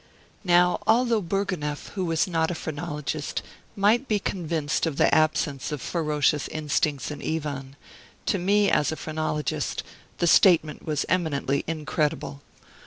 [0.43, 3.43] Now, although Bourgonef, who was not a phrenologist,
[3.75, 7.75] might be convinced of the absence of ferocious instincts in Ivan,
[8.25, 9.83] to me, as a phrenologist,
[10.17, 12.41] the statement was eminently incredible.